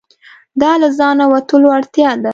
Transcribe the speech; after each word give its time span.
دا 0.61 0.71
له 0.81 0.89
ځانه 0.99 1.25
وتلو 1.33 1.67
اړتیا 1.77 2.11
ده. 2.23 2.29